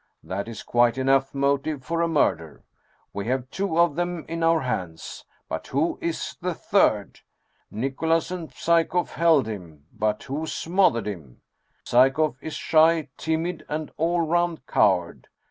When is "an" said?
13.69-13.91